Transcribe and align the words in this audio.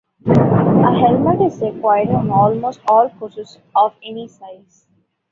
A 0.25 0.99
helmet 0.99 1.41
is 1.41 1.61
required 1.61 2.09
on 2.09 2.31
almost 2.31 2.81
all 2.87 3.07
courses 3.19 3.59
of 3.75 3.93
any 4.03 4.27
size. 4.27 4.87